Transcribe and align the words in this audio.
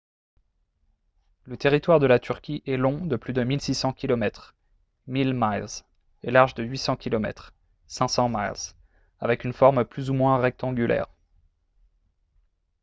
le 1.43 1.57
territoire 1.57 1.99
de 1.99 2.07
la 2.07 2.17
turquie 2.17 2.63
est 2.65 2.75
long 2.75 3.05
de 3.05 3.15
plus 3.17 3.33
de 3.33 3.43
1600 3.43 3.93
kilomètres 3.93 4.55
1000 5.05 5.35
miles 5.35 5.67
et 6.23 6.31
large 6.31 6.55
de 6.55 6.63
800 6.63 6.95
kilomètres 6.95 7.53
500 7.85 8.29
miles 8.29 8.73
avec 9.19 9.43
une 9.43 9.53
forme 9.53 9.85
plus 9.85 10.09
ou 10.09 10.15
moins 10.15 10.39
rectangulaire 10.39 11.05